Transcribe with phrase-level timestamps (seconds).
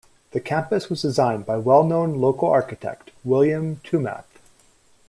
[0.31, 4.39] The campus was designed by well-known local architect William Toomath.